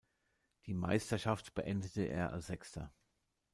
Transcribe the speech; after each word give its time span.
Die 0.65 0.73
Meisterschaft 0.73 1.53
beendete 1.53 2.01
er 2.05 2.33
als 2.33 2.47
Sechster. 2.47 2.91